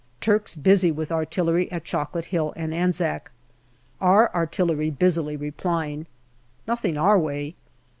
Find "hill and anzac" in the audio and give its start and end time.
2.33-3.29